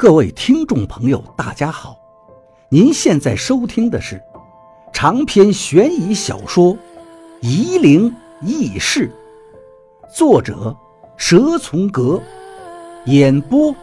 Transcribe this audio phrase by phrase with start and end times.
[0.00, 1.94] 各位听众朋友，大家好！
[2.70, 4.18] 您现在收听的是
[4.94, 6.72] 长篇悬疑小说
[7.42, 8.10] 《夷陵
[8.40, 9.12] 轶事》，
[10.16, 10.74] 作者
[11.18, 12.18] 蛇从阁，
[13.04, 13.76] 演播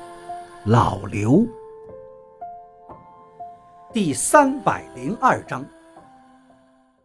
[0.65, 1.45] 老刘。
[3.93, 5.63] 第三百零二章，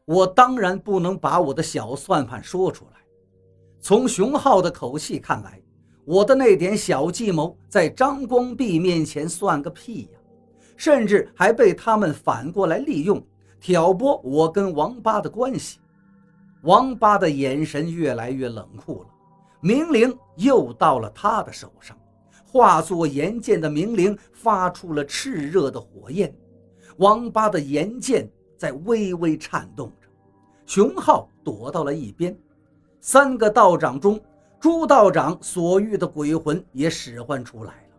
[0.06, 3.00] 我当然不能把我的小算盘说出来。
[3.78, 5.61] 从熊浩的口气看来。
[6.04, 10.18] 我的那点小计谋，在张光弼面前算个屁呀！
[10.76, 13.24] 甚至还被他们反过来利用，
[13.60, 15.78] 挑拨我跟王八的关系。
[16.62, 19.08] 王八的眼神越来越冷酷了，
[19.60, 21.96] 明灵又到了他的手上，
[22.44, 26.34] 化作岩剑的明灵发出了炽热的火焰，
[26.96, 30.08] 王八的岩剑在微微颤动着。
[30.66, 32.36] 熊浩躲到了一边，
[33.00, 34.20] 三个道长中。
[34.62, 37.96] 朱道长所遇的鬼魂也使唤出来了，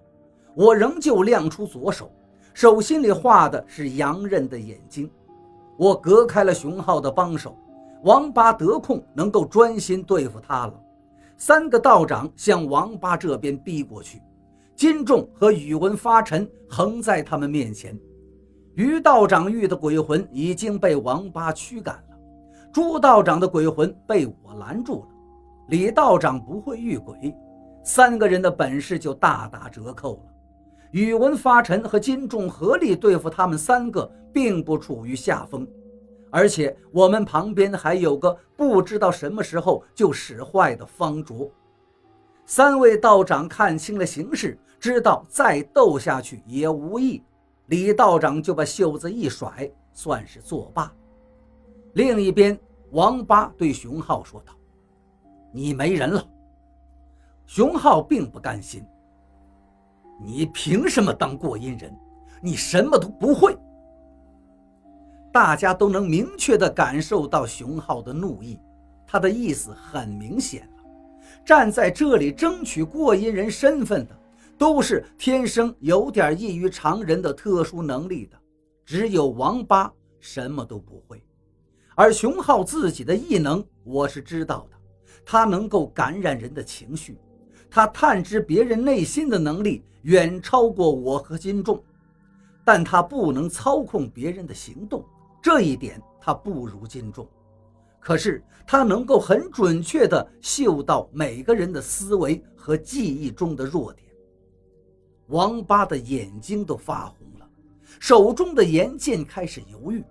[0.56, 2.10] 我仍旧亮出左手，
[2.54, 5.12] 手心里画的是洋人的眼睛。
[5.76, 7.54] 我隔开了熊浩的帮手，
[8.04, 10.74] 王八得空能够专心对付他了。
[11.36, 14.22] 三个道长向王八这边逼过去，
[14.74, 18.00] 金仲和宇文发沉横在他们面前。
[18.76, 22.18] 于道长遇的鬼魂已经被王八驱赶了，
[22.72, 25.08] 朱道长的鬼魂被我拦住了。
[25.68, 27.36] 李道长不会遇鬼，
[27.84, 30.24] 三个人的本事就大打折扣了。
[30.92, 35.68] 宇文发沉和金仲合力对付他们三个，并不处于下风，
[36.30, 41.50] 而且我们旁边还有个不知道什么时候就使坏的方卓。
[42.46, 47.24] 三位道长看清了形势，知道再斗下去也无益，
[47.68, 50.94] 李道长就把袖子一甩，算是作罢。
[51.94, 52.60] 另一边，
[52.92, 54.54] 王八对熊浩说道。
[55.54, 56.28] 你没人了，
[57.46, 58.84] 熊浩并不甘心。
[60.20, 61.96] 你凭什么当过阴人？
[62.42, 63.56] 你什么都不会。
[65.32, 68.60] 大家都能明确地感受到熊浩的怒意，
[69.06, 70.84] 他的意思很明显了：
[71.46, 74.20] 站在这里争取过阴人身份的，
[74.58, 78.38] 都是天生有点异于常人的特殊能力的，
[78.86, 81.24] 只有王八什么都不会。
[81.96, 84.73] 而熊浩自己的异能，我是知道的。
[85.26, 87.18] 他能够感染人的情绪，
[87.70, 91.82] 他探知别人内心的能力远超过我和金仲，
[92.66, 95.04] 但他不能操控别人的行动，
[95.42, 97.28] 这一点他不如金仲。
[98.00, 104.06] 可是他能够很准确地嗅到每个人的思维和记忆中的弱点。
[105.28, 107.50] 王八的眼睛都发红了，
[108.00, 110.04] 手中的岩剑开始犹豫。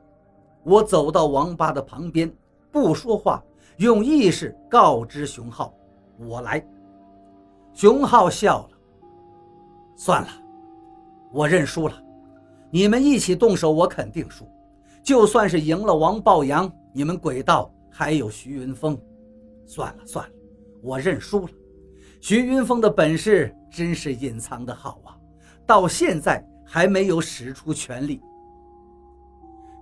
[0.65, 2.34] 我走到王八的旁边，
[2.71, 3.45] 不说话。
[3.82, 5.75] 用意识告知熊浩
[6.16, 6.65] ：“我来。”
[7.75, 8.78] 熊浩笑了
[9.98, 10.28] ：“算了，
[11.32, 12.03] 我认输了。
[12.71, 14.48] 你们一起动手，我肯定输。
[15.03, 18.97] 就算是赢了王抱阳，你们鬼道还有徐云峰。
[19.66, 20.32] 算了算了，
[20.81, 21.48] 我认输了。
[22.21, 25.19] 徐云峰的本事真是隐藏的好啊，
[25.66, 28.21] 到现在还没有使出全力。”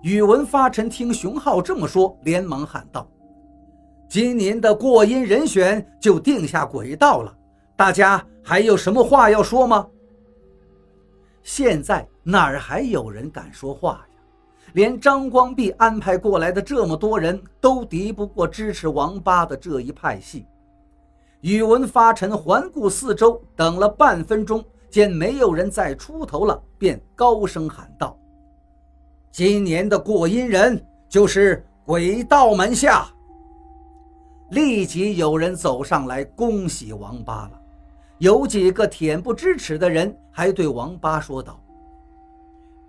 [0.00, 3.06] 宇文发臣听熊浩这么说，连忙喊道。
[4.10, 7.32] 今年的过阴人选就定下轨道了，
[7.76, 9.86] 大家还有什么话要说吗？
[11.44, 14.22] 现在哪儿还有人敢说话呀？
[14.72, 20.44] 连张光弼安排过来的这么多人都敌不过支持王八的这一派系。
[21.42, 28.18] 宇文发臣环顾四周，等了半分钟，见没有人再出头了，便高声喊道
[29.30, 33.06] ：“今年的过阴人就是鬼道门下。”
[34.50, 37.62] 立即有人走上来恭喜王八了，
[38.18, 41.62] 有几个恬不知耻的人还对王八说道：“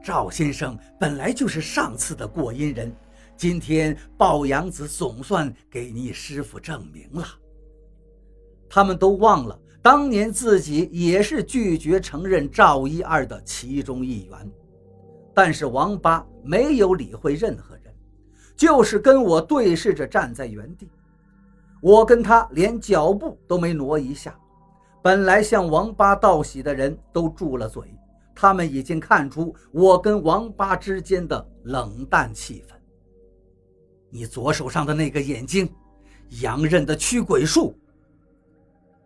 [0.04, 2.92] 赵先生本来就是上次的过阴人，
[3.38, 7.26] 今天鲍阳子总算给你师傅证明了。”
[8.68, 14.52] 他们都忘了当年自己也是拒绝承认赵一二的其中一员，
[15.32, 17.94] 但是王八没有理会任何人，
[18.56, 20.90] 就是跟我对视着站在原地。
[21.82, 24.40] 我跟他连脚步都没挪一下，
[25.02, 27.84] 本来向王八道喜的人都住了嘴，
[28.36, 32.74] 他们已经看出我跟王八之间的冷淡气氛。
[34.12, 35.68] 你左手上的那个眼睛，
[36.42, 37.76] 洋人的驱鬼术。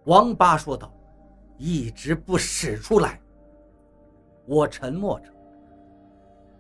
[0.04, 0.94] 王八说道
[1.58, 3.22] ：“一直不使出来。”
[4.46, 5.30] 我沉默着。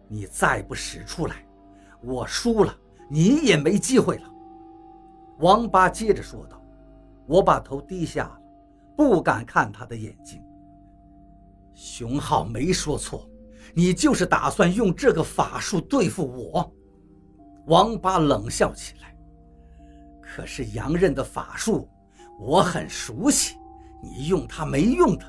[0.07, 1.45] 你再不使出来，
[2.01, 2.73] 我输了，
[3.09, 4.31] 你也没机会了。
[5.39, 6.61] 王八接着说道
[7.27, 8.39] ：“我把头低下了，
[8.95, 10.41] 不敢看他的眼睛。
[11.73, 13.29] 熊浩没说错，
[13.73, 16.71] 你就是打算用这个法术对付我。
[17.65, 19.13] 王八冷笑起来。
[20.21, 21.87] 可是洋人的法术，
[22.39, 23.55] 我很熟悉，
[24.01, 25.25] 你用它没用的。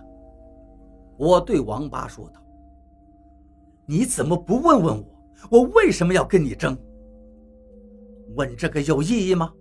[1.16, 2.40] 我对王八说道
[3.86, 5.04] ：“你怎么不问问我，
[5.50, 6.78] 我为什么要跟你争？
[8.36, 9.52] 问这个有意义吗？”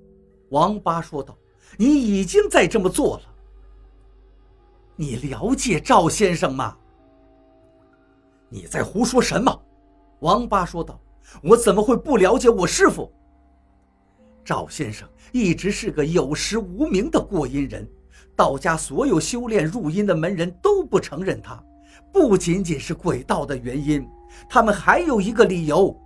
[0.50, 1.38] 王八说道
[1.78, 3.24] ：“你已经在这么做了。
[4.96, 6.78] 你了解赵先生吗？”
[8.48, 9.62] 你在胡说什么？
[10.20, 11.00] 王八说道
[11.44, 13.12] ：“我怎么会不了解我师傅？
[14.44, 17.86] 赵先生一直是个有实无名的过阴人，
[18.36, 21.62] 道家所有修炼入阴的门人都不承认他。
[22.14, 24.08] 不仅仅是鬼道的原因，
[24.48, 26.00] 他们还有一个理由。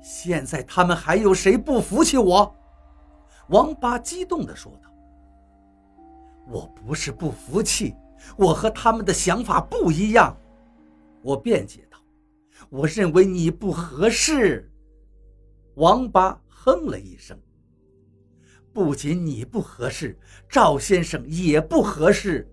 [0.00, 2.52] 现在他们还有谁不服气我？”
[3.48, 4.90] 王八激动地说道
[6.48, 7.94] ：“我不是不服气，
[8.36, 10.36] 我和他们的想法不一样。”
[11.22, 11.98] 我辩解道
[12.70, 14.70] ：“我认为你不合适。”
[15.76, 17.38] 王八哼了一声
[18.72, 20.18] ：“不仅你不合适，
[20.48, 22.48] 赵先生也不合适。”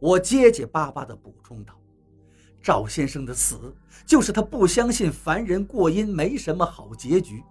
[0.00, 1.74] 我结结巴巴地补充道
[2.60, 3.74] ：“赵先生的死，
[4.04, 7.42] 就是他不相信凡人过阴没什么好结局。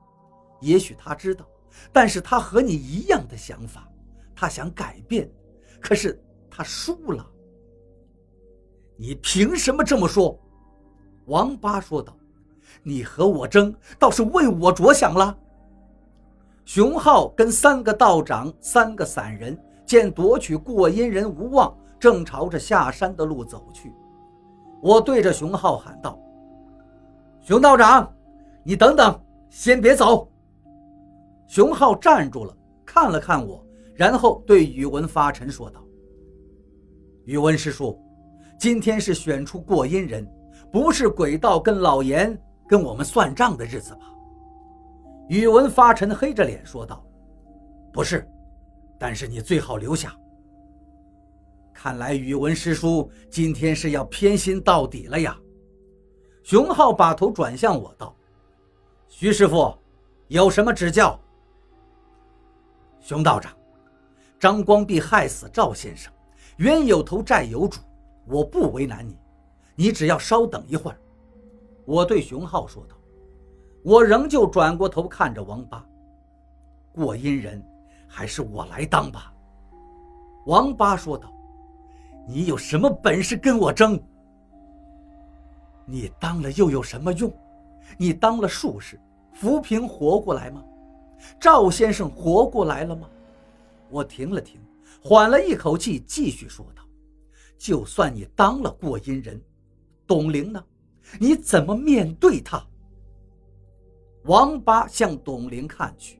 [0.59, 1.47] 也许他知道，
[1.91, 3.87] 但是他和你一样的想法，
[4.35, 5.29] 他想改变，
[5.79, 7.25] 可是他输了。”
[8.97, 10.39] 你凭什么这么说？
[11.25, 12.15] 王八说道
[12.83, 15.37] ：“你和我争，倒是为我着想了。”
[16.65, 23.91] 熊浩跟三个道长、三个散人见夺取过阴人无望，正朝着下山的路走去。
[24.81, 26.19] 我对着熊浩喊道
[27.41, 28.13] ：“熊道长，
[28.63, 29.19] 你等等，
[29.49, 30.27] 先别走。”
[31.51, 33.61] 熊浩站住了，看了看我，
[33.93, 35.83] 然后对宇文发沉说道
[37.27, 38.01] ：“宇文师叔。”
[38.57, 40.25] 今天是选出过阴人，
[40.71, 43.99] 不是鬼道跟老严跟我们算账的日子吧？
[45.27, 47.05] 宇文发沉黑着脸说道
[47.91, 48.25] ：“不是，
[48.97, 50.15] 但是你最好留下。
[51.73, 55.37] 看来宇文师叔今天是要偏心到底了呀。”
[56.43, 58.15] 熊浩把头转向我道
[59.09, 59.77] ：“徐师傅，
[60.29, 61.19] 有什么指教？”
[63.01, 63.51] 熊道长，
[64.39, 66.13] 张光弼害死赵先生，
[66.57, 67.81] 冤有头债有主。
[68.25, 69.17] 我不为难你，
[69.75, 70.97] 你只要稍等一会儿。”
[71.83, 72.95] 我对熊浩说道。
[73.83, 75.83] 我仍旧转过头看着王八，
[76.93, 77.61] 过阴人
[78.07, 79.33] 还是我来当吧。”
[80.45, 81.33] 王八说道。
[82.27, 83.99] “你有什么本事跟我争？
[85.85, 87.33] 你当了又有什么用？
[87.97, 89.01] 你当了术士，
[89.33, 90.63] 扶贫活过来吗？
[91.39, 93.09] 赵先生活过来了吗？”
[93.89, 94.59] 我停了停，
[95.03, 96.81] 缓了一口气，继续说道。
[97.57, 99.39] 就算你当了过阴人，
[100.07, 100.63] 董玲呢？
[101.19, 102.65] 你怎么面对他？
[104.23, 106.19] 王八向董玲看去，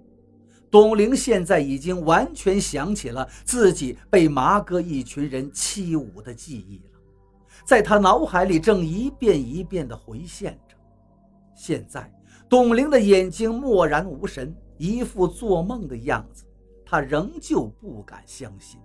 [0.70, 7.00] 董玲现在已经完全想起了自己被麻哥一群人欺侮的记忆了，
[7.66, 10.76] 在他脑海里正一遍一遍地回现着。
[11.56, 12.12] 现在，
[12.50, 16.44] 董玲的眼睛漠然无神，一副做梦的样子，
[16.84, 18.80] 他仍旧不敢相信。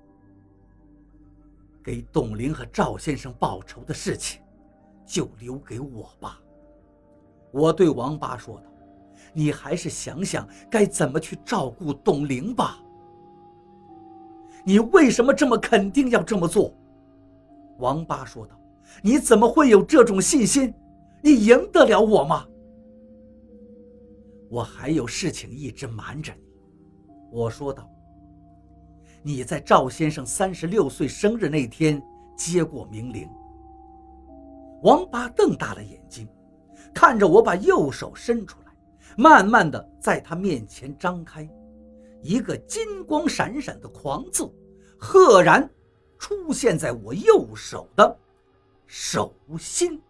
[1.83, 4.43] 给董玲和赵先生报仇的事情，
[5.07, 6.39] 就留给我吧。
[7.51, 8.65] 我对王八说道
[9.33, 12.79] ：“你还是想想该怎么去照顾董玲吧。”
[14.67, 16.75] 你为什么这么肯定要这么做？
[17.79, 18.55] 王八说道
[19.03, 20.75] ：“你怎么会有这种信心？
[21.23, 22.47] 你赢得了我吗？”
[24.49, 26.41] 我还有事情一直瞒着你。
[27.31, 27.89] 我说道。
[29.23, 32.01] 你在赵先生三十六岁生日那天
[32.37, 33.29] 接过明灵。
[34.83, 36.29] 王八瞪大了眼睛，
[36.95, 38.73] 看着我把右手伸出来，
[39.17, 41.49] 慢慢的在他面前张开，
[42.23, 44.49] 一个金光闪闪的“狂”字，
[44.97, 45.69] 赫然
[46.21, 48.17] 出现在我右手的
[48.87, 50.01] 手心。